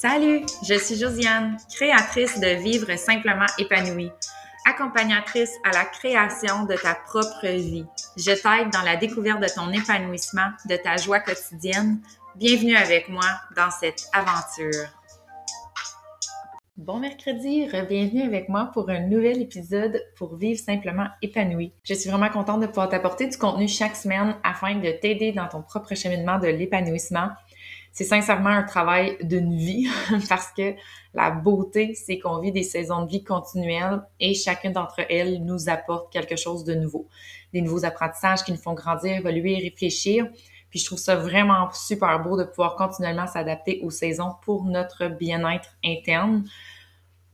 Salut, 0.00 0.46
je 0.66 0.78
suis 0.78 0.96
Josiane, 0.96 1.58
créatrice 1.76 2.40
de 2.40 2.62
Vivre 2.62 2.96
simplement 2.96 3.44
épanouie, 3.58 4.10
accompagnatrice 4.64 5.52
à 5.62 5.72
la 5.72 5.84
création 5.84 6.64
de 6.64 6.74
ta 6.74 6.94
propre 6.94 7.46
vie. 7.46 7.84
Je 8.16 8.30
t'aide 8.30 8.72
dans 8.72 8.80
la 8.80 8.96
découverte 8.96 9.42
de 9.42 9.54
ton 9.54 9.70
épanouissement, 9.70 10.52
de 10.70 10.76
ta 10.76 10.96
joie 10.96 11.20
quotidienne. 11.20 12.00
Bienvenue 12.34 12.76
avec 12.76 13.10
moi 13.10 13.26
dans 13.54 13.70
cette 13.70 14.06
aventure. 14.14 14.86
Bon 16.78 16.98
mercredi, 16.98 17.68
bienvenue 17.70 18.22
avec 18.22 18.48
moi 18.48 18.70
pour 18.72 18.88
un 18.88 19.00
nouvel 19.00 19.42
épisode 19.42 20.02
pour 20.16 20.34
vivre 20.36 20.58
simplement 20.58 21.08
épanoui. 21.20 21.74
Je 21.84 21.92
suis 21.92 22.08
vraiment 22.08 22.30
contente 22.30 22.62
de 22.62 22.66
pouvoir 22.66 22.88
t'apporter 22.88 23.26
du 23.26 23.36
contenu 23.36 23.68
chaque 23.68 23.96
semaine 23.96 24.34
afin 24.44 24.76
de 24.76 24.92
t'aider 24.92 25.32
dans 25.32 25.48
ton 25.48 25.60
propre 25.60 25.94
cheminement 25.94 26.38
de 26.38 26.46
l'épanouissement 26.46 27.28
c'est 27.92 28.04
sincèrement 28.04 28.50
un 28.50 28.62
travail 28.62 29.16
d'une 29.22 29.56
vie 29.56 29.88
parce 30.28 30.52
que 30.56 30.74
la 31.12 31.30
beauté, 31.30 31.94
c'est 31.94 32.18
qu'on 32.18 32.38
vit 32.38 32.52
des 32.52 32.62
saisons 32.62 33.04
de 33.04 33.10
vie 33.10 33.24
continuelles 33.24 34.02
et 34.20 34.34
chacune 34.34 34.72
d'entre 34.72 35.00
elles 35.10 35.44
nous 35.44 35.68
apporte 35.68 36.12
quelque 36.12 36.36
chose 36.36 36.64
de 36.64 36.74
nouveau. 36.74 37.08
Des 37.52 37.62
nouveaux 37.62 37.84
apprentissages 37.84 38.44
qui 38.44 38.52
nous 38.52 38.58
font 38.58 38.74
grandir, 38.74 39.16
évoluer, 39.16 39.56
réfléchir. 39.56 40.28
Puis 40.70 40.78
je 40.78 40.86
trouve 40.86 40.98
ça 40.98 41.16
vraiment 41.16 41.68
super 41.72 42.22
beau 42.22 42.36
de 42.36 42.44
pouvoir 42.44 42.76
continuellement 42.76 43.26
s'adapter 43.26 43.80
aux 43.82 43.90
saisons 43.90 44.34
pour 44.42 44.64
notre 44.64 45.08
bien-être 45.08 45.70
interne. 45.84 46.44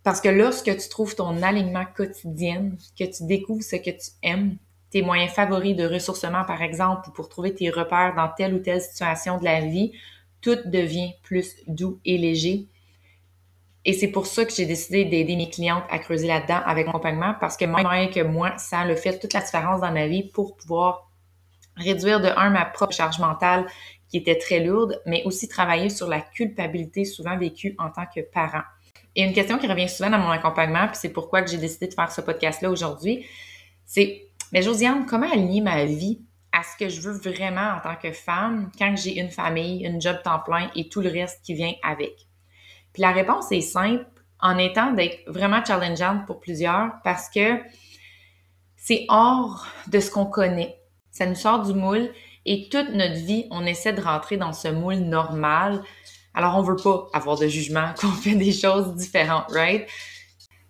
Parce 0.03 0.23
que 0.23 0.29
lorsque 0.29 0.75
tu 0.75 0.89
trouves 0.89 1.15
ton 1.15 1.43
alignement 1.43 1.85
quotidien, 1.85 2.71
que 2.99 3.05
tu 3.05 3.25
découvres 3.27 3.63
ce 3.63 3.77
que 3.77 3.91
tu 3.91 4.11
aimes, 4.23 4.57
tes 4.91 5.03
moyens 5.03 5.33
favoris 5.33 5.77
de 5.77 5.85
ressourcement, 5.85 6.45
par 6.45 6.63
exemple, 6.63 7.09
ou 7.09 7.13
pour 7.13 7.29
trouver 7.29 7.55
tes 7.55 7.69
repères 7.69 8.15
dans 8.15 8.29
telle 8.29 8.55
ou 8.55 8.61
telle 8.61 8.81
situation 8.81 9.39
de 9.39 9.45
la 9.45 9.61
vie, 9.61 9.93
tout 10.47 10.71
devient 10.71 11.15
plus 11.25 11.57
doux 11.67 11.99
et 12.05 12.19
léger. 12.19 12.69
Et 13.85 13.93
c'est 13.93 14.07
pour 14.07 14.27
ça 14.27 14.45
que 14.45 14.53
j'ai 14.55 14.65
décidé 14.65 15.05
d'aider 15.05 15.35
mes 15.35 15.51
clientes 15.51 15.83
à 15.91 15.99
creuser 15.99 16.29
là-dedans 16.29 16.61
avec 16.65 16.87
mon 16.87 16.93
accompagnement 16.93 17.35
parce 17.41 17.57
que 17.57 17.65
moi, 17.65 17.83
que 18.07 18.23
moi, 18.23 18.57
ça 18.57 18.85
le 18.85 18.95
fait 18.95 19.19
toute 19.19 19.33
la 19.33 19.41
différence 19.41 19.81
dans 19.81 19.91
ma 19.91 20.07
vie 20.07 20.23
pour 20.23 20.57
pouvoir 20.57 21.11
réduire 21.77 22.21
de 22.21 22.29
un 22.37 22.51
ma 22.51 22.65
propre 22.65 22.93
charge 22.93 23.19
mentale 23.19 23.67
qui 24.09 24.19
était 24.19 24.39
très 24.39 24.61
lourde, 24.61 25.03
mais 25.05 25.25
aussi 25.25 25.49
travailler 25.49 25.91
sur 25.91 26.07
la 26.07 26.21
culpabilité 26.21 27.05
souvent 27.05 27.37
vécue 27.37 27.75
en 27.81 27.91
tant 27.91 28.07
que 28.07 28.21
parent. 28.21 28.63
Et 29.17 29.25
une 29.25 29.33
question 29.33 29.59
qui 29.59 29.67
revient 29.67 29.89
souvent 29.89 30.11
dans 30.11 30.19
mon 30.19 30.31
accompagnement, 30.31 30.87
puis 30.87 30.97
c'est 31.01 31.13
pourquoi 31.13 31.43
que 31.43 31.51
j'ai 31.51 31.59
décidé 31.59 31.89
de 31.89 31.95
faire 31.95 32.13
ce 32.13 32.21
podcast-là 32.21 32.71
aujourd'hui, 32.71 33.27
c'est, 33.85 34.29
mais 34.53 34.63
Josiane, 34.63 35.07
comment 35.07 35.29
aligner 35.29 35.61
ma 35.61 35.85
vie 35.87 36.21
à 36.57 36.63
ce 36.63 36.77
que 36.79 36.89
je 36.89 37.01
veux 37.03 37.13
vraiment 37.13 37.75
en 37.77 37.81
tant 37.81 37.97
que 37.97 38.13
femme 38.13 38.71
quand 38.79 38.97
j'ai 38.97 39.21
une 39.21 39.31
famille, 39.31 39.85
une 39.85 40.01
job 40.01 40.17
temps 40.25 40.39
plein 40.39 40.71
et 40.75 40.89
tout 40.89 41.03
le 41.03 41.11
reste 41.11 41.45
qui 41.45 41.55
vient 41.55 41.75
avec? 41.83 42.27
Puis 42.95 43.03
la 43.03 43.13
réponse 43.13 43.53
est 43.53 43.61
simple 43.61 44.07
en 44.41 44.57
étant 44.57 44.95
vraiment 45.27 45.63
challengeante 45.63 46.25
pour 46.27 46.41
plusieurs 46.41 46.93
parce 47.05 47.29
que 47.29 47.61
c'est 48.77 49.05
hors 49.09 49.67
de 49.89 50.01
ce 50.01 50.11
qu'on 50.11 50.27
connaît. 50.27 50.81
Ça 51.11 51.27
nous 51.27 51.35
sort 51.35 51.63
du 51.63 51.75
moule 51.75 52.11
et 52.47 52.69
toute 52.71 52.91
notre 52.91 53.17
vie, 53.17 53.47
on 53.51 53.67
essaie 53.67 53.93
de 53.93 54.01
rentrer 54.01 54.37
dans 54.37 54.53
ce 54.53 54.69
moule 54.69 55.01
normal. 55.01 55.83
Alors, 56.33 56.57
on 56.57 56.63
veut 56.63 56.77
pas 56.77 57.09
avoir 57.13 57.37
de 57.37 57.49
jugement 57.49 57.93
qu'on 58.01 58.13
fait 58.13 58.35
des 58.35 58.53
choses 58.53 58.95
différentes, 58.95 59.51
right? 59.51 59.87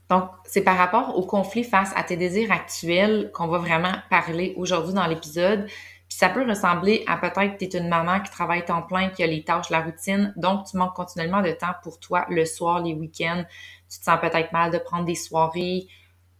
Donc, 0.08 0.30
c'est 0.44 0.62
par 0.62 0.76
rapport 0.76 1.16
au 1.18 1.26
conflit 1.26 1.64
face 1.64 1.92
à 1.96 2.04
tes 2.04 2.16
désirs 2.16 2.52
actuels 2.52 3.30
qu'on 3.34 3.48
va 3.48 3.58
vraiment 3.58 3.94
parler 4.08 4.54
aujourd'hui 4.56 4.94
dans 4.94 5.06
l'épisode. 5.06 5.66
Puis 6.08 6.18
ça 6.18 6.28
peut 6.28 6.48
ressembler 6.48 7.02
à 7.08 7.16
peut-être 7.16 7.58
que 7.58 7.64
tu 7.64 7.76
es 7.76 7.80
une 7.80 7.88
maman 7.88 8.20
qui 8.20 8.30
travaille 8.30 8.64
temps 8.64 8.82
plein, 8.82 9.08
qui 9.08 9.24
a 9.24 9.26
les 9.26 9.42
tâches, 9.42 9.70
la 9.70 9.80
routine, 9.80 10.32
donc 10.36 10.66
tu 10.66 10.76
manques 10.76 10.94
continuellement 10.94 11.42
de 11.42 11.50
temps 11.50 11.74
pour 11.82 11.98
toi 11.98 12.26
le 12.30 12.44
soir, 12.44 12.80
les 12.80 12.94
week-ends. 12.94 13.44
Tu 13.90 13.98
te 13.98 14.04
sens 14.04 14.20
peut-être 14.20 14.52
mal 14.52 14.70
de 14.70 14.78
prendre 14.78 15.04
des 15.04 15.16
soirées 15.16 15.88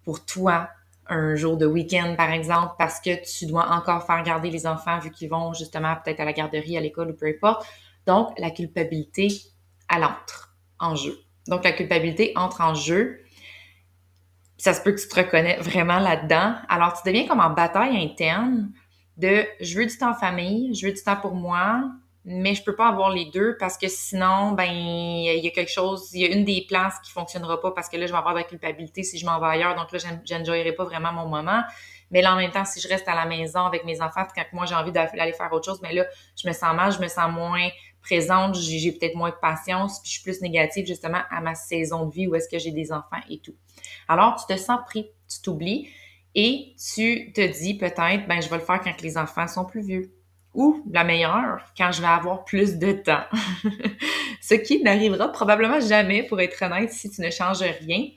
pour 0.05 0.25
toi, 0.25 0.69
un 1.09 1.35
jour 1.35 1.57
de 1.57 1.67
week-end 1.67 2.15
par 2.17 2.31
exemple, 2.31 2.75
parce 2.79 3.01
que 3.01 3.11
tu 3.25 3.47
dois 3.47 3.69
encore 3.71 4.05
faire 4.07 4.23
garder 4.23 4.51
les 4.51 4.69
enfants 4.69 5.01
vu 5.01 5.11
qu'ils 5.11 5.29
vont 5.29 5.53
justement 5.53 5.97
peut-être 5.97 6.21
à 6.21 6.25
la 6.25 6.33
garderie, 6.33 6.77
à 6.77 6.81
l'école 6.81 7.11
ou 7.11 7.15
peu 7.15 7.27
importe. 7.27 7.67
Donc, 8.07 8.39
la 8.39 8.53
culpabilité, 8.53 9.33
elle 9.93 10.05
entre 10.05 10.57
en 10.79 10.95
jeu. 10.95 11.19
Donc, 11.49 11.65
la 11.65 11.73
culpabilité 11.73 12.33
entre 12.37 12.61
en 12.61 12.75
jeu 12.75 13.21
ça 14.59 14.73
se 14.73 14.81
peut 14.81 14.93
que 14.93 15.01
tu 15.01 15.09
te 15.09 15.15
reconnais 15.15 15.57
vraiment 15.59 15.99
là-dedans. 15.99 16.55
Alors, 16.69 16.95
tu 16.95 17.07
deviens 17.07 17.27
comme 17.27 17.41
en 17.41 17.51
bataille 17.51 17.97
interne 17.97 18.71
de 19.17 19.45
je 19.61 19.79
veux 19.79 19.87
du 19.87 19.97
temps 19.97 20.11
en 20.11 20.15
famille, 20.15 20.75
je 20.75 20.87
veux 20.87 20.93
du 20.93 21.03
temps 21.03 21.17
pour 21.17 21.35
moi, 21.35 21.83
mais 22.25 22.55
je 22.55 22.63
peux 22.65 22.75
pas 22.75 22.89
avoir 22.89 23.11
les 23.11 23.27
deux 23.27 23.57
parce 23.59 23.79
que 23.79 23.87
sinon, 23.89 24.53
ben, 24.53 24.65
il 24.65 25.45
y 25.45 25.47
a 25.47 25.51
quelque 25.51 25.71
chose, 25.71 26.11
il 26.13 26.23
y 26.23 26.25
a 26.25 26.35
une 26.37 26.45
des 26.45 26.65
places 26.69 26.99
qui 27.05 27.13
fonctionnera 27.13 27.61
pas 27.61 27.71
parce 27.71 27.89
que 27.89 27.97
là, 27.97 28.07
je 28.07 28.13
vais 28.13 28.19
avoir 28.19 28.35
de 28.35 28.41
la 28.41 28.45
culpabilité 28.45 29.03
si 29.03 29.19
je 29.19 29.25
m'en 29.25 29.39
vais 29.39 29.47
ailleurs. 29.47 29.77
Donc 29.77 29.93
là, 29.93 29.99
j'enjoyerai 30.25 30.73
pas 30.73 30.85
vraiment 30.85 31.13
mon 31.13 31.29
moment. 31.29 31.63
Mais 32.11 32.23
là, 32.23 32.35
en 32.35 32.37
même 32.37 32.51
temps, 32.51 32.65
si 32.65 32.81
je 32.81 32.89
reste 32.89 33.09
à 33.09 33.15
la 33.15 33.27
maison 33.27 33.65
avec 33.65 33.85
mes 33.85 34.01
enfants, 34.01 34.27
quand 34.35 34.45
moi 34.53 34.67
j'ai 34.67 34.75
envie 34.75 34.93
d'aller 34.93 35.33
faire 35.33 35.53
autre 35.53 35.65
chose, 35.65 35.81
mais 35.83 35.93
là, 35.93 36.05
je 36.41 36.49
me 36.49 36.53
sens 36.53 36.75
mal, 36.75 36.93
je 36.93 37.01
me 37.01 37.09
sens 37.09 37.33
moins 37.33 37.69
présente, 38.07 38.55
j'ai 38.55 38.93
peut-être 38.93 39.17
moins 39.17 39.31
de 39.31 39.37
patience, 39.41 40.01
puis 40.01 40.11
je 40.11 40.15
suis 40.15 40.23
plus 40.23 40.41
négative 40.41 40.87
justement 40.87 41.23
à 41.29 41.41
ma 41.41 41.55
saison 41.55 42.07
de 42.07 42.15
vie 42.15 42.29
où 42.29 42.35
est-ce 42.37 42.49
que 42.49 42.59
j'ai 42.59 42.71
des 42.71 42.93
enfants 42.93 43.21
et 43.29 43.39
tout. 43.39 43.55
Alors, 44.09 44.37
tu 44.37 44.53
te 44.53 44.59
sens 44.59 44.79
pris, 44.87 45.11
tu 45.29 45.41
t'oublies 45.43 45.89
et 46.35 46.75
tu 46.95 47.33
te 47.33 47.41
dis 47.41 47.75
peut-être, 47.75 48.29
ben, 48.29 48.41
je 48.41 48.49
vais 48.49 48.59
le 48.59 48.63
faire 48.63 48.81
quand 48.81 49.03
les 49.03 49.19
enfants 49.19 49.49
sont 49.49 49.65
plus 49.65 49.83
vieux. 49.85 50.13
Ou 50.55 50.83
la 50.91 51.05
meilleure, 51.05 51.63
quand 51.77 51.93
je 51.93 52.01
vais 52.01 52.07
avoir 52.07 52.45
plus 52.45 52.79
de 52.79 52.93
temps. 52.93 53.25
Ce 54.41 54.55
qui 54.55 54.83
n'arrivera 54.83 55.31
probablement 55.31 55.81
jamais, 55.81 56.23
pour 56.23 56.41
être 56.41 56.63
honnête, 56.63 56.93
si 56.93 57.11
tu 57.11 57.21
ne 57.21 57.31
changes 57.31 57.61
rien, 57.61 58.09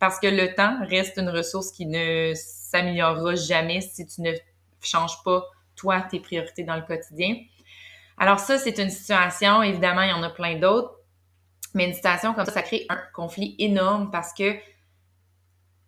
parce 0.00 0.18
que 0.18 0.26
le 0.26 0.54
temps 0.54 0.76
reste 0.88 1.18
une 1.18 1.28
ressource 1.28 1.70
qui 1.70 1.86
ne 1.86 2.32
s'améliorera 2.34 3.36
jamais 3.36 3.80
si 3.80 4.06
tu 4.06 4.22
ne 4.22 4.32
changes 4.80 5.22
pas, 5.22 5.44
toi, 5.76 6.00
tes 6.00 6.18
priorités 6.18 6.64
dans 6.64 6.76
le 6.76 6.82
quotidien. 6.82 7.36
Alors 8.18 8.38
ça, 8.38 8.58
c'est 8.58 8.78
une 8.78 8.90
situation, 8.90 9.62
évidemment, 9.62 10.02
il 10.02 10.10
y 10.10 10.12
en 10.12 10.22
a 10.22 10.30
plein 10.30 10.56
d'autres, 10.56 10.94
mais 11.74 11.86
une 11.86 11.94
situation 11.94 12.34
comme 12.34 12.44
ça, 12.44 12.52
ça 12.52 12.62
crée 12.62 12.86
un 12.88 13.00
conflit 13.12 13.56
énorme 13.58 14.10
parce 14.10 14.32
que 14.32 14.54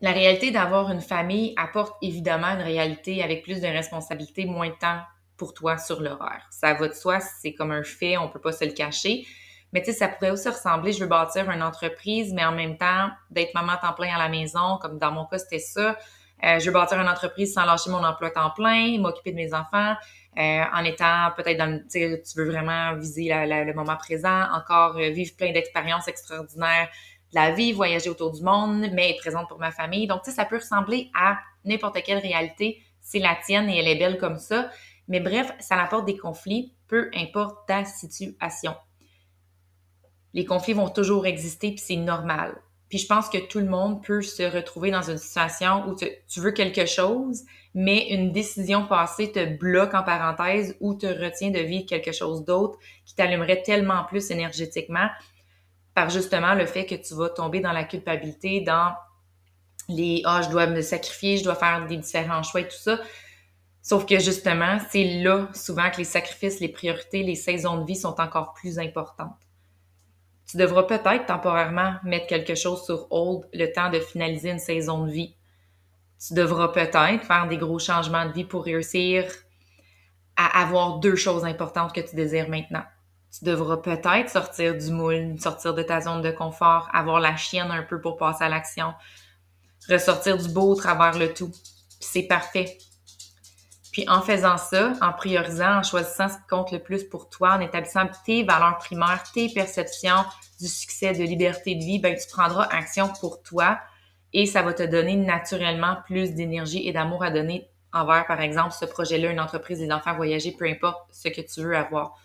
la 0.01 0.13
réalité 0.13 0.51
d'avoir 0.51 0.91
une 0.91 1.01
famille 1.01 1.55
apporte 1.57 1.97
évidemment 2.03 2.49
une 2.49 2.63
réalité 2.63 3.23
avec 3.23 3.43
plus 3.43 3.61
de 3.61 3.67
responsabilités, 3.67 4.45
moins 4.45 4.69
de 4.69 4.75
temps 4.75 5.01
pour 5.37 5.55
toi 5.55 5.79
sur 5.79 6.01
l'horaire. 6.01 6.47
Ça 6.51 6.75
va 6.75 6.89
de 6.89 6.93
soi, 6.95 7.21
c'est 7.21 7.55
comme 7.55 7.71
un 7.71 7.83
fait, 7.83 8.17
on 8.17 8.29
peut 8.29 8.41
pas 8.41 8.53
se 8.53 8.65
le 8.65 8.73
cacher. 8.73 9.27
Mais 9.73 9.83
tu 9.83 9.93
sais, 9.93 9.99
ça 9.99 10.09
pourrait 10.09 10.31
aussi 10.31 10.49
ressembler, 10.49 10.93
je 10.93 11.01
veux 11.01 11.09
bâtir 11.09 11.51
une 11.51 11.63
entreprise, 11.63 12.33
mais 12.33 12.45
en 12.45 12.53
même 12.53 12.77
temps, 12.79 13.11
d'être 13.31 13.55
maman 13.55 13.77
temps 13.77 13.93
plein 13.93 14.15
à 14.15 14.19
la 14.19 14.29
maison, 14.29 14.79
comme 14.81 14.99
dans 14.99 15.13
mon 15.13 15.27
cas, 15.27 15.39
c'était 15.39 15.59
ça. 15.59 15.97
Euh, 16.45 16.59
je 16.59 16.67
veux 16.67 16.73
bâtir 16.73 17.01
une 17.01 17.09
entreprise 17.09 17.55
sans 17.55 17.65
lâcher 17.65 17.91
mon 17.91 18.05
emploi 18.05 18.31
temps 18.31 18.51
plein, 18.51 18.99
m'occuper 19.01 19.33
de 19.33 19.37
mes 19.37 19.55
enfants, 19.55 19.95
euh, 20.39 20.65
en 20.75 20.85
étant 20.85 21.31
peut-être 21.37 21.57
dans, 21.57 21.83
tu 21.91 22.21
veux 22.37 22.45
vraiment 22.45 22.95
viser 22.97 23.31
le 23.31 23.73
moment 23.73 23.97
présent, 23.97 24.45
encore 24.53 24.97
euh, 24.99 25.09
vivre 25.09 25.35
plein 25.37 25.53
d'expériences 25.53 26.09
extraordinaires 26.09 26.89
de 27.33 27.35
la 27.35 27.53
vie, 27.53 27.73
voyager 27.73 28.11
autour 28.11 28.33
du 28.33 28.43
monde, 28.43 28.87
mais 28.93 29.11
être 29.11 29.19
présente 29.19 29.49
pour 29.49 29.59
ma 29.59 29.71
famille. 29.71 30.07
Donc, 30.07 30.23
tu 30.23 30.31
sais, 30.31 30.37
ça 30.37 30.45
peut 30.45 30.57
ressembler 30.57 31.11
à 31.19 31.39
n'importe 31.65 32.03
quelle 32.03 32.19
réalité. 32.19 32.83
C'est 33.01 33.19
la 33.19 33.37
tienne 33.47 33.71
et 33.71 33.79
elle 33.79 33.89
est 33.89 33.99
belle 33.99 34.19
comme 34.19 34.39
ça. 34.39 34.71
Mais 35.09 35.21
bref, 35.21 35.53
ça 35.59 35.81
apporte 35.81 36.05
des 36.05 36.17
conflits, 36.17 36.75
peu 36.87 37.11
importe 37.15 37.67
ta 37.67 37.85
situation. 37.85 38.75
Les 40.35 40.45
conflits 40.45 40.75
vont 40.75 40.91
toujours 40.91 41.27
exister, 41.27 41.71
puis 41.71 41.79
c'est 41.79 41.97
normal. 41.97 42.61
Puis 42.89 42.99
je 42.99 43.07
pense 43.07 43.29
que 43.29 43.39
tout 43.39 43.59
le 43.59 43.67
monde 43.67 44.05
peut 44.05 44.23
se 44.23 44.45
retrouver 44.45 44.91
dans 44.91 45.03
une 45.03 45.19
situation 45.19 45.89
où 45.89 45.97
tu, 45.97 46.41
veux 46.41 46.53
quelque 46.53 46.87
chose, 46.87 47.43
mais 47.75 48.09
une 48.11 48.33
décision 48.33 48.87
passée 48.87 49.33
te 49.33 49.45
bloque 49.45 49.95
en 49.95 50.05
parenthèse 50.05 50.77
ou 50.81 50.95
te 50.95 51.07
retient 51.07 51.51
de 51.51 51.59
vivre 51.59 51.87
quelque 51.87 52.13
chose 52.13 52.45
d'autre 52.45 52.79
qui 53.05 53.15
t'allumerait 53.17 53.63
tellement 53.63 54.05
plus 54.05 54.31
énergétiquement 54.31 55.09
par 55.95 56.11
justement 56.11 56.55
le 56.55 56.66
fait 56.66 56.87
que 56.87 56.95
tu 56.95 57.15
vas 57.15 57.28
tomber 57.28 57.60
dans 57.60 57.72
la 57.72 57.83
culpabilité, 57.83 58.60
dans 58.60 58.95
les 59.89 60.22
ah 60.25 60.43
je 60.43 60.51
dois 60.51 60.66
me 60.66 60.81
sacrifier, 60.81 61.39
je 61.39 61.45
dois 61.45 61.55
faire 61.55 61.87
des 61.87 61.97
différents 61.97 62.43
choix 62.43 62.60
et 62.60 62.69
tout 62.69 62.77
ça. 62.77 63.01
Sauf 63.83 64.05
que 64.05 64.19
justement, 64.19 64.78
c'est 64.91 65.22
là 65.22 65.49
souvent 65.55 65.91
que 65.91 65.99
les 65.99 66.05
sacrifices, 66.05 66.60
les 66.60 66.69
priorités, 66.69 67.22
les 67.22 67.37
saisons 67.37 67.81
de 67.81 67.87
vie 67.87 67.97
sont 67.97 68.21
encore 68.21 68.53
plus 68.53 68.78
importantes. 68.78 69.46
Tu 70.48 70.57
devras 70.57 70.84
peut-être 70.84 71.27
temporairement 71.27 71.95
mettre 72.04 72.27
quelque 72.27 72.54
chose 72.54 72.84
sur 72.84 73.07
hold 73.10 73.48
le 73.53 73.66
temps 73.72 73.91
de 73.91 73.98
finaliser 73.98 74.51
une 74.51 74.59
saison 74.59 75.04
de 75.04 75.10
vie. 75.10 75.34
Tu 76.25 76.34
devras 76.34 76.69
peut-être 76.69 77.25
faire 77.25 77.48
des 77.48 77.59
gros 77.59 77.78
changements 77.78 78.27
de 78.27 78.33
vie 78.33 78.45
pour 78.45 78.65
réussir 78.65 79.25
à 80.37 80.63
avoir 80.63 80.98
deux 80.98 81.16
choses 81.16 81.45
importantes 81.45 81.95
que 81.95 82.01
tu 82.01 82.15
désires 82.15 82.48
maintenant. 82.48 82.84
Tu 83.37 83.45
devras 83.45 83.78
peut-être 83.78 84.31
sortir 84.31 84.77
du 84.77 84.91
moule, 84.91 85.39
sortir 85.41 85.75
de 85.75 85.83
ta 85.83 86.01
zone 86.01 86.22
de 86.22 86.31
confort, 86.31 86.89
avoir 86.93 87.21
la 87.21 87.37
chienne 87.37 87.71
un 87.71 87.83
peu 87.83 88.01
pour 88.01 88.16
passer 88.16 88.45
à 88.45 88.48
l'action, 88.48 88.95
ressortir 89.91 90.39
du 90.39 90.48
beau 90.48 90.72
au 90.72 90.75
travers 90.75 91.19
le 91.19 91.34
tout. 91.34 91.53
C'est 92.01 92.22
parfait. 92.22 92.78
Puis 93.97 94.04
en 94.10 94.21
faisant 94.21 94.59
ça, 94.59 94.93
en 95.01 95.15
priorisant, 95.15 95.78
en 95.78 95.83
choisissant 95.83 96.28
ce 96.28 96.34
qui 96.34 96.47
compte 96.51 96.71
le 96.71 96.81
plus 96.81 97.04
pour 97.04 97.31
toi, 97.31 97.54
en 97.54 97.60
établissant 97.60 98.07
tes 98.27 98.43
valeurs 98.43 98.77
primaires, 98.77 99.25
tes 99.33 99.48
perceptions 99.48 100.22
du 100.60 100.69
succès, 100.69 101.15
de 101.15 101.25
liberté 101.25 101.75
de 101.75 101.83
vie, 101.83 101.98
ben 101.98 102.15
tu 102.15 102.28
prendras 102.28 102.65
action 102.65 103.10
pour 103.21 103.43
toi 103.43 103.78
et 104.34 104.45
ça 104.45 104.60
va 104.60 104.75
te 104.75 104.83
donner 104.83 105.16
naturellement 105.16 105.97
plus 106.04 106.34
d'énergie 106.34 106.87
et 106.87 106.93
d'amour 106.93 107.25
à 107.25 107.31
donner 107.31 107.71
envers, 107.91 108.27
par 108.27 108.43
exemple, 108.43 108.72
ce 108.78 108.84
projet-là, 108.84 109.31
une 109.31 109.41
entreprise, 109.41 109.78
des 109.78 109.91
enfants, 109.91 110.15
voyager, 110.15 110.53
peu 110.53 110.66
importe 110.66 111.01
ce 111.10 111.28
que 111.28 111.41
tu 111.41 111.63
veux 111.63 111.75
avoir. 111.75 112.19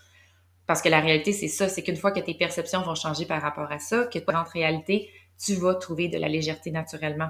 Parce 0.67 0.81
que 0.81 0.89
la 0.89 0.99
réalité, 0.99 1.31
c'est 1.31 1.47
ça, 1.47 1.69
c'est 1.69 1.83
qu'une 1.83 1.95
fois 1.95 2.11
que 2.11 2.19
tes 2.19 2.33
perceptions 2.33 2.81
vont 2.81 2.95
changer 2.95 3.25
par 3.25 3.41
rapport 3.41 3.71
à 3.71 3.79
ça, 3.79 4.07
que 4.07 4.19
en 4.29 4.43
réalité, 4.43 5.09
tu 5.41 5.55
vas 5.55 5.75
trouver 5.75 6.09
de 6.09 6.17
la 6.17 6.27
légèreté 6.27 6.69
naturellement. 6.69 7.29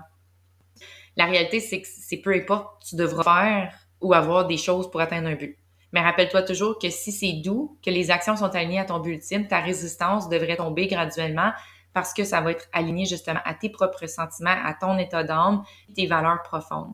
La 1.15 1.25
réalité, 1.25 1.59
c'est 1.59 1.79
que 1.79 1.87
c'est 1.87 2.17
peu 2.17 2.33
importe, 2.33 2.87
tu 2.87 2.95
devras 2.95 3.23
faire 3.23 3.80
ou 4.01 4.13
avoir 4.13 4.47
des 4.47 4.57
choses 4.57 4.89
pour 4.89 5.01
atteindre 5.01 5.27
un 5.27 5.35
but. 5.35 5.57
Mais 5.93 6.01
rappelle-toi 6.01 6.43
toujours 6.43 6.79
que 6.79 6.89
si 6.89 7.11
c'est 7.11 7.41
doux, 7.43 7.77
que 7.83 7.89
les 7.89 8.11
actions 8.11 8.35
sont 8.35 8.55
alignées 8.55 8.79
à 8.79 8.85
ton 8.85 8.99
but 8.99 9.13
ultime, 9.13 9.47
ta 9.47 9.59
résistance 9.59 10.29
devrait 10.29 10.57
tomber 10.57 10.87
graduellement 10.87 11.51
parce 11.93 12.13
que 12.13 12.23
ça 12.23 12.41
va 12.41 12.51
être 12.51 12.67
aligné 12.71 13.05
justement 13.05 13.41
à 13.43 13.53
tes 13.53 13.69
propres 13.69 14.07
sentiments, 14.07 14.55
à 14.63 14.73
ton 14.73 14.97
état 14.97 15.23
d'âme, 15.23 15.63
tes 15.93 16.07
valeurs 16.07 16.41
profondes. 16.43 16.93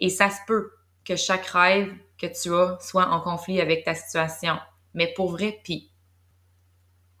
Et 0.00 0.08
ça 0.08 0.30
se 0.30 0.38
peut 0.46 0.72
que 1.04 1.16
chaque 1.16 1.46
rêve 1.46 1.92
que 2.18 2.26
tu 2.26 2.54
as 2.54 2.78
soit 2.80 3.08
en 3.08 3.20
conflit 3.20 3.60
avec 3.60 3.84
ta 3.84 3.94
situation. 3.94 4.58
Mais 4.94 5.12
pour 5.14 5.30
vrai, 5.30 5.60
pis, 5.62 5.92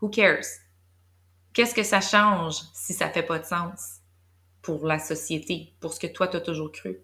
who 0.00 0.08
cares? 0.08 0.46
Qu'est-ce 1.52 1.74
que 1.74 1.82
ça 1.82 2.00
change 2.00 2.56
si 2.72 2.94
ça 2.94 3.10
fait 3.10 3.22
pas 3.22 3.38
de 3.38 3.44
sens 3.44 3.98
pour 4.62 4.86
la 4.86 4.98
société, 4.98 5.74
pour 5.80 5.92
ce 5.92 6.00
que 6.00 6.06
toi, 6.06 6.28
tu 6.28 6.36
as 6.36 6.40
toujours 6.40 6.72
cru? 6.72 7.00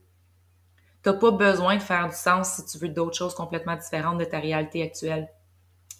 Tu 1.07 1.17
pas 1.17 1.31
besoin 1.31 1.77
de 1.77 1.83
faire 1.83 2.09
du 2.09 2.17
sens 2.17 2.55
si 2.55 2.67
tu 2.67 2.79
veux 2.79 2.89
d'autres 2.89 3.17
choses 3.17 3.33
complètement 3.33 3.77
différentes 3.77 4.19
de 4.19 4.25
ta 4.25 4.41
réalité 4.41 4.83
actuelle. 4.83 5.29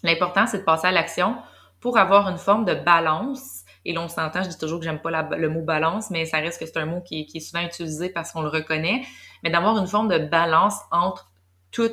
L'important, 0.03 0.47
c'est 0.47 0.57
de 0.57 0.63
passer 0.63 0.87
à 0.87 0.91
l'action 0.91 1.37
pour 1.79 1.97
avoir 1.97 2.27
une 2.27 2.37
forme 2.37 2.65
de 2.65 2.73
balance. 2.73 3.61
Et 3.85 3.93
là, 3.93 4.01
on 4.01 4.09
s'entend, 4.09 4.43
je 4.43 4.49
dis 4.49 4.57
toujours 4.57 4.79
que 4.79 4.83
j'aime 4.83 4.99
pas 4.99 5.21
le 5.21 5.47
mot 5.47 5.61
balance, 5.61 6.09
mais 6.09 6.25
ça 6.25 6.39
reste 6.39 6.59
que 6.59 6.65
c'est 6.65 6.75
un 6.75 6.85
mot 6.85 6.99
qui, 6.99 7.25
qui, 7.25 7.37
est 7.37 7.39
souvent 7.39 7.63
utilisé 7.63 8.09
parce 8.09 8.33
qu'on 8.33 8.41
le 8.41 8.49
reconnaît. 8.49 9.01
Mais 9.43 9.49
d'avoir 9.49 9.77
une 9.77 9.87
forme 9.87 10.09
de 10.09 10.17
balance 10.17 10.75
entre 10.91 11.31
tout 11.71 11.89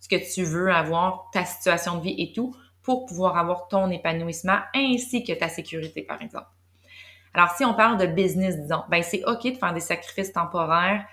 ce 0.00 0.08
que 0.08 0.34
tu 0.34 0.42
veux 0.44 0.72
avoir, 0.72 1.28
ta 1.34 1.44
situation 1.44 1.98
de 1.98 2.02
vie 2.04 2.14
et 2.16 2.32
tout, 2.32 2.56
pour 2.82 3.04
pouvoir 3.04 3.36
avoir 3.36 3.68
ton 3.68 3.90
épanouissement 3.90 4.60
ainsi 4.74 5.22
que 5.22 5.34
ta 5.34 5.50
sécurité, 5.50 6.00
par 6.00 6.22
exemple. 6.22 6.48
Alors, 7.34 7.50
si 7.50 7.64
on 7.66 7.74
parle 7.74 7.98
de 7.98 8.06
business, 8.06 8.58
disons, 8.58 8.84
ben 8.88 9.02
c'est 9.02 9.22
OK 9.26 9.42
de 9.52 9.58
faire 9.58 9.74
des 9.74 9.80
sacrifices 9.80 10.32
temporaires 10.32 11.04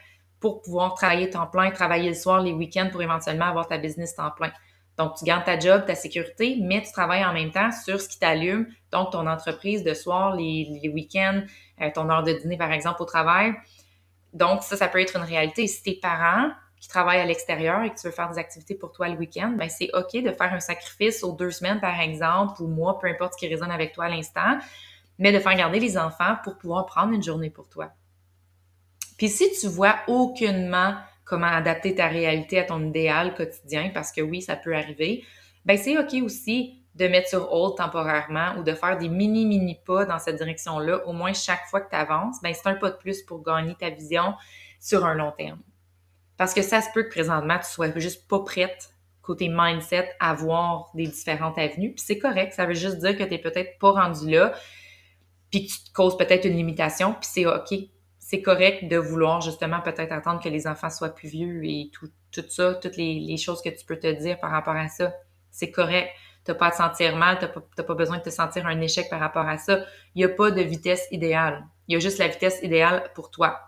pour 0.42 0.62
pouvoir 0.62 0.96
travailler 0.96 1.30
temps 1.30 1.48
plein, 1.48 1.72
travailler 1.72 2.10
le 2.10 2.16
soir, 2.16 2.42
les 2.42 2.52
week-ends 2.52 2.90
pour 2.92 3.02
éventuellement 3.02 3.46
avoir 3.46 3.68
ta 3.68 3.78
business 3.78 4.16
temps 4.16 4.32
plein. 4.32 4.52
Donc, 4.98 5.16
tu 5.16 5.24
gardes 5.24 5.46
ta 5.46 5.58
job, 5.58 5.86
ta 5.86 5.96
sécurité, 5.96 6.58
mais 6.62 6.82
tu 6.82 6.92
travailles 6.92 7.24
en 7.24 7.32
même 7.32 7.52
temps 7.52 7.72
sur 7.72 8.02
ce 8.02 8.10
qui 8.10 8.20
t'allume, 8.20 8.68
donc 8.92 9.12
ton 9.12 9.26
entreprise 9.26 9.84
de 9.84 9.94
soir, 9.94 10.36
les, 10.36 10.92
week-ends, 10.94 11.44
euh, 11.82 11.90
ton 11.94 12.10
heure 12.10 12.24
de 12.24 12.34
dîner, 12.34 12.58
par 12.58 12.72
exemple, 12.72 13.02
au 13.02 13.06
travail. 13.06 13.54
Donc, 14.34 14.64
ça, 14.64 14.76
ça 14.76 14.88
peut 14.88 15.00
être 15.00 15.16
une 15.16 15.24
réalité. 15.24 15.68
Si 15.68 15.82
tes 15.84 15.94
parents 15.94 16.50
qui 16.80 16.88
travaillent 16.88 17.22
à 17.22 17.26
l'extérieur 17.26 17.84
et 17.84 17.92
que 17.92 18.00
tu 18.00 18.08
veux 18.08 18.14
faire 18.14 18.30
des 18.30 18.40
activités 18.40 18.76
pour 18.76 18.92
toi 18.92 19.08
le 19.08 19.16
week-end, 19.16 19.54
ben 19.56 19.70
c'est 19.70 19.90
OK 19.94 20.14
de 20.14 20.32
faire 20.32 20.52
un 20.52 20.60
sacrifice 20.60 21.24
aux 21.24 21.34
deux 21.34 21.52
semaines, 21.52 21.80
par 21.80 22.00
exemple, 22.00 22.62
ou 22.62 22.68
mois, 22.68 23.00
peu 23.00 23.08
importe 23.08 23.34
ce 23.34 23.38
qui 23.38 23.48
résonne 23.48 23.72
avec 23.72 23.94
toi 23.94 24.06
à 24.06 24.10
l'instant, 24.10 24.58
mais 25.20 25.32
de 25.32 25.40
faire 25.40 25.56
garder 25.56 25.80
les 25.80 25.98
enfants 25.98 26.36
pour 26.44 26.58
pouvoir 26.58 26.88
prendre 26.88 27.14
une 27.14 27.24
journée 27.24 27.52
pour 27.52 27.70
toi. 27.70 27.92
Puis 29.22 29.30
si 29.30 29.52
tu 29.52 29.68
vois 29.68 29.98
aucunement 30.08 30.96
comment 31.26 31.46
adapter 31.46 31.94
ta 31.94 32.08
réalité 32.08 32.58
à 32.58 32.64
ton 32.64 32.84
idéal 32.84 33.36
quotidien, 33.36 33.92
parce 33.94 34.12
que 34.12 34.20
oui, 34.20 34.42
ça 34.42 34.56
peut 34.56 34.76
arriver, 34.76 35.24
ben 35.64 35.78
c'est 35.78 35.96
OK 35.96 36.16
aussi 36.24 36.82
de 36.96 37.08
mettre 37.08 37.30
sur 37.30 37.54
hold 37.54 37.78
temporairement 37.78 38.56
ou 38.58 38.64
de 38.64 38.74
faire 38.74 38.98
des 38.98 39.10
mini, 39.10 39.46
mini 39.46 39.80
pas 39.86 40.06
dans 40.06 40.18
cette 40.18 40.38
direction-là, 40.38 41.06
au 41.06 41.14
moins 41.14 41.34
chaque 41.34 41.68
fois 41.68 41.82
que 41.82 41.92
tu 41.92 41.96
avances, 41.96 42.42
ben 42.42 42.52
c'est 42.52 42.68
un 42.68 42.74
pas 42.74 42.90
de 42.90 42.96
plus 42.96 43.22
pour 43.22 43.44
gagner 43.44 43.76
ta 43.76 43.92
vision 43.92 44.34
sur 44.80 45.06
un 45.06 45.14
long 45.14 45.32
terme. 45.38 45.62
Parce 46.36 46.56
que 46.56 46.64
ça 46.64 46.82
se 46.82 46.90
peut 46.92 47.04
que 47.04 47.12
présentement, 47.12 47.60
tu 47.60 47.70
sois 47.70 47.96
juste 48.00 48.28
pas 48.28 48.40
prête 48.40 48.90
côté 49.22 49.50
mindset 49.54 50.10
à 50.20 50.34
voir 50.34 50.90
des 50.96 51.06
différentes 51.06 51.60
avenues. 51.60 51.94
Puis 51.94 52.04
c'est 52.08 52.18
correct, 52.18 52.54
ça 52.54 52.66
veut 52.66 52.74
juste 52.74 52.98
dire 52.98 53.16
que 53.16 53.24
tu 53.24 53.30
n'es 53.30 53.38
peut-être 53.38 53.78
pas 53.78 53.92
rendu 53.92 54.32
là, 54.32 54.56
puis 55.52 55.68
que 55.68 55.72
tu 55.74 55.84
te 55.84 55.94
causes 55.94 56.18
peut-être 56.18 56.46
une 56.46 56.56
limitation, 56.56 57.14
puis 57.14 57.30
c'est 57.32 57.46
OK 57.46 57.92
c'est 58.32 58.42
correct 58.42 58.88
de 58.88 58.96
vouloir 58.96 59.42
justement 59.42 59.82
peut-être 59.82 60.14
attendre 60.14 60.42
que 60.42 60.48
les 60.48 60.66
enfants 60.66 60.90
soient 60.90 61.14
plus 61.14 61.28
vieux 61.28 61.66
et 61.66 61.92
tout, 61.92 62.08
tout 62.32 62.46
ça, 62.48 62.76
toutes 62.76 62.96
les, 62.96 63.36
choses 63.36 63.62
que 63.62 63.68
tu 63.68 63.84
peux 63.86 64.00
te 64.00 64.08
dire 64.08 64.40
par 64.40 64.52
rapport 64.52 64.78
à 64.78 64.88
ça. 64.88 65.14
C'est 65.50 65.70
correct. 65.70 66.10
Tu 66.46 66.52
n'as 66.52 66.56
pas 66.56 66.68
à 66.68 66.72
te 66.72 66.78
sentir 66.78 67.18
mal, 67.18 67.40
tu 67.40 67.46
n'as 67.46 67.84
pas, 67.84 67.94
besoin 67.94 68.20
de 68.20 68.24
te 68.24 68.30
sentir 68.30 68.66
un 68.66 68.80
échec 68.80 69.10
par 69.10 69.20
rapport 69.20 69.46
à 69.46 69.58
ça. 69.58 69.84
Il 70.16 70.20
n'y 70.20 70.24
a 70.24 70.30
pas 70.30 70.50
de 70.50 70.62
vitesse 70.62 71.06
idéale. 71.12 71.66
Il 71.90 71.94
y 71.94 71.98
a 71.98 72.00
juste 72.00 72.20
la 72.20 72.30
vitesse 72.30 72.60
idéale 72.64 73.12
pour 73.16 73.32
toi. 73.32 73.60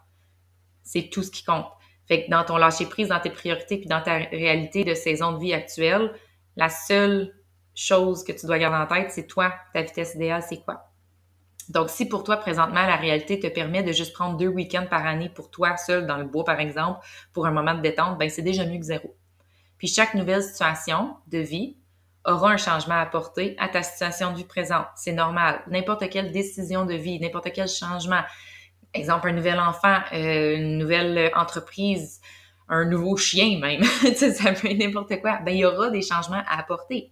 C'est 0.81 1.09
tout 1.09 1.24
ce 1.24 1.31
qui 1.31 1.44
compte. 1.44 1.68
Fait 2.07 2.24
que 2.24 2.31
dans 2.31 2.45
ton 2.45 2.56
lâcher 2.56 2.86
prise, 2.86 3.09
dans 3.09 3.19
tes 3.19 3.31
priorités, 3.31 3.80
puis 3.80 3.88
dans 3.88 4.01
ta 4.01 4.16
réalité 4.16 4.86
de 4.86 4.94
saison 4.94 5.33
de 5.33 5.39
vie 5.39 5.54
actuelle, 5.54 6.13
la 6.56 6.69
seule 6.69 7.36
chose 7.75 8.24
que 8.24 8.31
tu 8.31 8.45
dois 8.45 8.59
garder 8.59 8.77
en 8.77 8.95
tête, 8.95 9.12
c'est 9.12 9.27
toi, 9.27 9.54
ta 9.74 9.81
vitesse 9.81 10.16
idéale, 10.16 10.42
c'est 10.42 10.63
quoi? 10.63 10.93
Donc, 11.69 11.89
si 11.89 12.07
pour 12.07 12.24
toi, 12.24 12.38
présentement, 12.38 12.86
la 12.86 12.95
réalité 12.95 13.39
te 13.39 13.48
permet 13.48 13.83
de 13.83 13.92
juste 13.92 14.13
prendre 14.13 14.38
deux 14.38 14.48
week-ends 14.48 14.86
par 14.89 15.06
année 15.06 15.30
pour 15.30 15.50
toi 15.50 15.77
seul 15.77 16.06
dans 16.06 16.18
le 16.18 16.25
bois, 16.25 16.44
par 16.44 16.60
exemple, 16.60 17.00
pour 17.33 17.45
un 17.45 17.51
moment 17.51 17.74
de 17.74 17.81
détente, 17.81 18.18
ben 18.18 18.30
c'est 18.30 18.42
déjà 18.42 18.65
mieux 18.65 18.80
que 18.80 18.86
zéro. 18.86 19.15
Puis 19.77 19.88
chaque 19.88 20.13
nouvelle 20.13 20.44
situation 20.44 21.15
de 21.27 21.39
vie 21.39 21.77
aura 22.25 22.51
un 22.51 22.57
changement 22.57 22.95
à 22.95 23.01
apporter 23.01 23.56
à 23.60 23.68
ta 23.68 23.83
situation 23.83 24.31
de 24.31 24.38
vie 24.38 24.45
présente. 24.45 24.88
C'est 24.95 25.12
normal. 25.12 25.62
N'importe 25.68 26.10
quelle 26.10 26.31
décision 26.31 26.86
de 26.86 26.94
vie, 26.94 27.19
n'importe 27.19 27.51
quel 27.54 27.68
changement, 27.68 28.21
exemple, 28.94 29.30
un 29.30 29.33
nouvel 29.33 29.59
enfant, 29.59 30.00
euh, 30.13 30.56
une 30.56 30.77
nouvelle 30.77 31.31
entreprise, 31.36 32.21
un 32.69 32.86
nouveau 32.86 33.18
chien 33.18 33.59
même, 33.59 33.83
ça 34.16 34.54
peut 34.54 34.69
être 34.69 34.77
n'importe 34.77 35.19
quoi, 35.21 35.39
ben 35.45 35.51
il 35.51 35.59
y 35.59 35.66
aura 35.66 35.89
des 35.89 36.01
changements 36.01 36.44
à 36.48 36.59
apporter. 36.59 37.12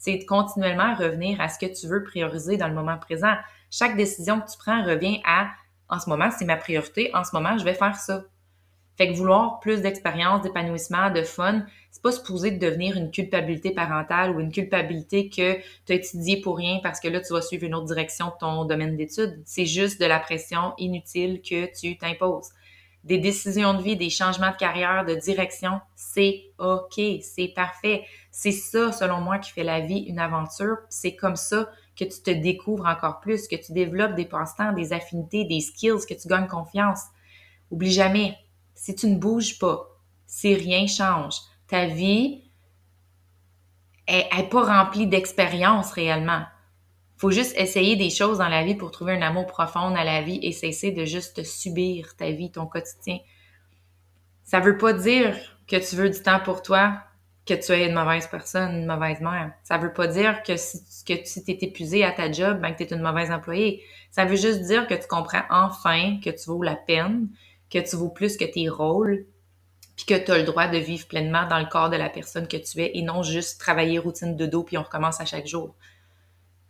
C'est 0.00 0.16
de 0.16 0.24
continuellement 0.24 0.94
revenir 0.96 1.40
à 1.40 1.48
ce 1.48 1.58
que 1.58 1.72
tu 1.72 1.86
veux 1.86 2.02
prioriser 2.02 2.56
dans 2.56 2.68
le 2.68 2.74
moment 2.74 2.98
présent 2.98 3.34
chaque 3.70 3.96
décision 3.96 4.40
que 4.40 4.50
tu 4.50 4.58
prends 4.58 4.82
revient 4.82 5.20
à 5.24 5.50
en 5.90 5.98
ce 5.98 6.08
moment, 6.08 6.30
c'est 6.30 6.44
ma 6.44 6.56
priorité, 6.56 7.10
en 7.14 7.24
ce 7.24 7.30
moment, 7.34 7.58
je 7.58 7.64
vais 7.64 7.74
faire 7.74 7.96
ça. 7.96 8.22
Fait 8.96 9.08
que 9.08 9.14
vouloir 9.14 9.60
plus 9.60 9.80
d'expérience, 9.80 10.42
d'épanouissement, 10.42 11.10
de 11.10 11.22
fun, 11.22 11.64
c'est 11.90 12.02
pas 12.02 12.12
supposé 12.12 12.50
de 12.50 12.64
devenir 12.64 12.96
une 12.96 13.10
culpabilité 13.10 13.72
parentale 13.72 14.30
ou 14.30 14.40
une 14.40 14.52
culpabilité 14.52 15.28
que 15.28 15.56
tu 15.86 15.92
as 15.92 15.94
étudié 15.94 16.40
pour 16.40 16.58
rien 16.58 16.80
parce 16.82 17.00
que 17.00 17.08
là, 17.08 17.20
tu 17.20 17.32
vas 17.32 17.42
suivre 17.42 17.64
une 17.64 17.74
autre 17.74 17.86
direction 17.86 18.26
de 18.26 18.32
ton 18.38 18.64
domaine 18.66 18.96
d'études. 18.96 19.42
C'est 19.44 19.66
juste 19.66 20.00
de 20.00 20.06
la 20.06 20.20
pression 20.20 20.74
inutile 20.78 21.40
que 21.42 21.66
tu 21.78 21.96
t'imposes. 21.96 22.50
Des 23.04 23.18
décisions 23.18 23.74
de 23.74 23.82
vie, 23.82 23.96
des 23.96 24.10
changements 24.10 24.50
de 24.50 24.56
carrière, 24.56 25.04
de 25.04 25.14
direction, 25.14 25.80
c'est 25.96 26.44
OK, 26.58 27.00
c'est 27.22 27.52
parfait. 27.54 28.04
C'est 28.30 28.52
ça, 28.52 28.92
selon 28.92 29.20
moi, 29.20 29.38
qui 29.38 29.52
fait 29.52 29.64
la 29.64 29.80
vie 29.80 30.00
une 30.00 30.18
aventure. 30.18 30.76
C'est 30.90 31.16
comme 31.16 31.36
ça 31.36 31.70
que 31.96 32.04
tu 32.04 32.22
te 32.22 32.30
découvres 32.30 32.86
encore 32.86 33.20
plus, 33.20 33.48
que 33.48 33.56
tu 33.56 33.72
développes 33.72 34.14
des 34.14 34.26
passe-temps, 34.26 34.72
des 34.72 34.92
affinités, 34.92 35.44
des 35.44 35.60
skills, 35.60 36.06
que 36.08 36.14
tu 36.14 36.28
gagnes 36.28 36.46
confiance. 36.46 37.04
Oublie 37.70 37.92
jamais, 37.92 38.36
si 38.74 38.94
tu 38.94 39.06
ne 39.06 39.16
bouges 39.16 39.58
pas, 39.58 39.86
si 40.26 40.54
rien 40.54 40.86
change, 40.86 41.36
ta 41.66 41.86
vie 41.86 42.44
n'est 44.08 44.48
pas 44.50 44.82
remplie 44.82 45.06
d'expérience 45.06 45.92
réellement. 45.92 46.44
Faut 47.20 47.30
juste 47.30 47.54
essayer 47.58 47.96
des 47.96 48.08
choses 48.08 48.38
dans 48.38 48.48
la 48.48 48.64
vie 48.64 48.74
pour 48.74 48.90
trouver 48.90 49.12
un 49.12 49.20
amour 49.20 49.46
profond 49.46 49.94
à 49.94 50.04
la 50.04 50.22
vie 50.22 50.40
et 50.42 50.52
cesser 50.52 50.90
de 50.90 51.04
juste 51.04 51.44
subir 51.44 52.16
ta 52.16 52.30
vie, 52.30 52.50
ton 52.50 52.64
quotidien. 52.64 53.18
Ça 54.42 54.58
veut 54.58 54.78
pas 54.78 54.94
dire 54.94 55.36
que 55.68 55.76
tu 55.76 55.96
veux 55.96 56.08
du 56.08 56.22
temps 56.22 56.40
pour 56.40 56.62
toi, 56.62 56.94
que 57.44 57.52
tu 57.52 57.72
es 57.72 57.86
une 57.86 57.92
mauvaise 57.92 58.26
personne, 58.26 58.74
une 58.74 58.86
mauvaise 58.86 59.20
mère. 59.20 59.52
Ça 59.64 59.76
veut 59.76 59.92
pas 59.92 60.06
dire 60.06 60.42
que 60.42 60.56
si, 60.56 60.82
tu 61.04 61.44
t'es 61.44 61.58
épuisé 61.60 62.04
à 62.04 62.12
ta 62.12 62.32
job, 62.32 62.58
ben, 62.58 62.72
que 62.72 62.82
tu 62.82 62.84
es 62.84 62.96
une 62.96 63.02
mauvaise 63.02 63.30
employée. 63.30 63.82
Ça 64.10 64.24
veut 64.24 64.36
juste 64.36 64.62
dire 64.62 64.86
que 64.86 64.94
tu 64.94 65.06
comprends 65.06 65.42
enfin 65.50 66.20
que 66.24 66.30
tu 66.30 66.46
vaux 66.46 66.62
la 66.62 66.74
peine, 66.74 67.28
que 67.68 67.78
tu 67.78 67.96
vaux 67.96 68.08
plus 68.08 68.38
que 68.38 68.46
tes 68.46 68.70
rôles, 68.70 69.26
puis 69.94 70.06
que 70.06 70.24
tu 70.24 70.30
as 70.30 70.38
le 70.38 70.44
droit 70.44 70.68
de 70.68 70.78
vivre 70.78 71.06
pleinement 71.06 71.46
dans 71.46 71.58
le 71.58 71.66
corps 71.66 71.90
de 71.90 71.96
la 71.96 72.08
personne 72.08 72.48
que 72.48 72.56
tu 72.56 72.80
es 72.80 72.92
et 72.94 73.02
non 73.02 73.22
juste 73.22 73.60
travailler 73.60 73.98
routine 73.98 74.36
de 74.36 74.46
dos 74.46 74.64
puis 74.64 74.78
on 74.78 74.82
recommence 74.82 75.20
à 75.20 75.26
chaque 75.26 75.46
jour. 75.46 75.74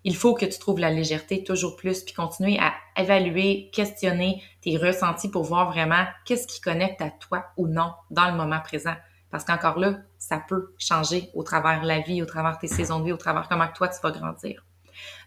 Il 0.05 0.17
faut 0.17 0.35
que 0.35 0.47
tu 0.47 0.59
trouves 0.59 0.79
la 0.79 0.91
légèreté 0.91 1.45
toujours 1.45 1.77
plus 1.77 2.03
puis 2.03 2.15
continuer 2.15 2.59
à 2.59 2.73
évaluer, 3.01 3.71
questionner 3.73 4.43
tes 4.63 4.77
ressentis 4.77 5.31
pour 5.31 5.45
voir 5.45 5.71
vraiment 5.71 6.05
qu'est-ce 6.25 6.47
qui 6.47 6.61
connecte 6.61 7.03
à 7.03 7.11
toi 7.11 7.47
ou 7.57 7.67
non 7.67 7.93
dans 8.11 8.31
le 8.31 8.37
moment 8.37 8.61
présent. 8.61 8.95
Parce 9.31 9.45
qu'encore 9.45 9.79
là, 9.79 9.99
ça 10.19 10.43
peut 10.49 10.75
changer 10.79 11.31
au 11.35 11.43
travers 11.43 11.85
la 11.85 12.01
vie, 12.01 12.23
au 12.23 12.27
travers 12.27 12.59
tes 12.59 12.67
saisons 12.67 13.01
de 13.01 13.05
vie, 13.05 13.13
au 13.13 13.17
travers 13.17 13.49
comment 13.49 13.69
toi 13.69 13.89
tu 13.89 14.01
vas 14.03 14.11
grandir. 14.11 14.65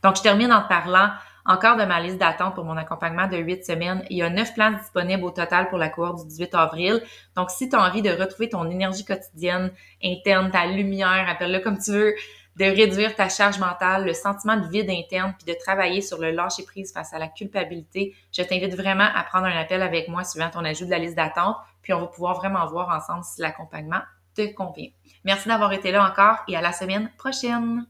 Donc, 0.03 0.17
je 0.17 0.21
termine 0.21 0.51
en 0.51 0.61
te 0.61 0.67
parlant 0.67 1.09
encore 1.45 1.75
de 1.75 1.83
ma 1.83 1.99
liste 1.99 2.17
d'attente 2.17 2.55
pour 2.55 2.63
mon 2.63 2.77
accompagnement 2.77 3.27
de 3.27 3.37
8 3.37 3.65
semaines. 3.65 4.03
Il 4.09 4.17
y 4.17 4.23
a 4.23 4.29
9 4.29 4.53
places 4.53 4.81
disponibles 4.81 5.23
au 5.23 5.31
total 5.31 5.69
pour 5.69 5.77
la 5.77 5.89
cohorte 5.89 6.21
du 6.21 6.27
18 6.27 6.55
avril. 6.55 7.01
Donc, 7.35 7.49
si 7.49 7.69
tu 7.69 7.75
as 7.75 7.81
envie 7.81 8.01
de 8.01 8.09
retrouver 8.09 8.49
ton 8.49 8.69
énergie 8.69 9.03
quotidienne, 9.03 9.71
interne, 10.03 10.51
ta 10.51 10.65
lumière, 10.65 11.25
appelle-le 11.27 11.59
comme 11.59 11.77
tu 11.79 11.91
veux, 11.91 12.13
de 12.57 12.65
réduire 12.65 13.15
ta 13.15 13.29
charge 13.29 13.59
mentale, 13.59 14.05
le 14.05 14.13
sentiment 14.13 14.57
de 14.57 14.67
vide 14.67 14.89
interne, 14.89 15.33
puis 15.37 15.51
de 15.51 15.57
travailler 15.59 16.01
sur 16.01 16.19
le 16.19 16.31
lâcher 16.31 16.63
prise 16.63 16.93
face 16.93 17.13
à 17.13 17.19
la 17.19 17.27
culpabilité, 17.27 18.15
je 18.31 18.43
t'invite 18.43 18.75
vraiment 18.75 19.07
à 19.15 19.23
prendre 19.23 19.45
un 19.45 19.59
appel 19.59 19.81
avec 19.81 20.07
moi 20.07 20.23
suivant 20.23 20.49
ton 20.49 20.63
ajout 20.63 20.85
de 20.85 20.91
la 20.91 20.99
liste 20.99 21.15
d'attente, 21.15 21.57
puis 21.81 21.93
on 21.93 21.99
va 21.99 22.07
pouvoir 22.07 22.35
vraiment 22.35 22.65
voir 22.67 22.89
ensemble 22.89 23.23
si 23.23 23.41
l'accompagnement 23.41 24.01
te 24.35 24.53
convient. 24.53 24.89
Merci 25.23 25.47
d'avoir 25.47 25.73
été 25.73 25.91
là 25.91 26.05
encore 26.05 26.37
et 26.47 26.55
à 26.55 26.61
la 26.61 26.73
semaine 26.73 27.09
prochaine. 27.17 27.85